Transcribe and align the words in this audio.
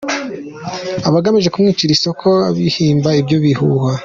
abagamije 1.07 1.49
kumwicira 1.51 1.91
isoko 1.97 2.27
abhimba 2.49 3.09
ibyo 3.21 3.37
bihuha. 3.43 3.91